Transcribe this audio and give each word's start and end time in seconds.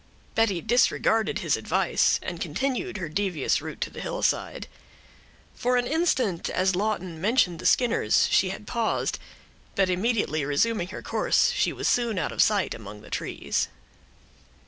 Betty 0.33 0.61
disregarded 0.61 1.37
his 1.37 1.55
advice, 1.55 2.19
and 2.23 2.41
continued 2.41 2.97
her 2.97 3.07
devious 3.07 3.61
route 3.61 3.79
to 3.81 3.91
the 3.91 4.01
hillside. 4.01 4.67
For 5.53 5.77
an 5.77 5.85
instant, 5.85 6.49
as 6.49 6.75
Lawton 6.75 7.21
mentioned 7.21 7.59
the 7.59 7.67
Skinners, 7.67 8.27
she 8.31 8.49
had 8.49 8.65
paused, 8.65 9.19
but 9.75 9.91
immediately 9.91 10.43
resuming 10.43 10.87
her 10.87 11.03
course, 11.03 11.51
she 11.51 11.71
was 11.71 11.87
soon 11.87 12.17
out 12.17 12.31
of 12.31 12.41
sight, 12.41 12.73
among 12.73 13.01
the 13.01 13.11
trees. 13.11 13.67